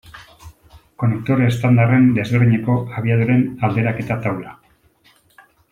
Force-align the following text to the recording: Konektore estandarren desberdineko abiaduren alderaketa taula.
Konektore 1.03 1.45
estandarren 1.49 2.09
desberdineko 2.17 2.79
abiaduren 3.01 3.45
alderaketa 3.69 4.19
taula. 4.25 4.59